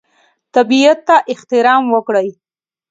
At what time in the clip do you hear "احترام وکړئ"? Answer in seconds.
1.31-2.29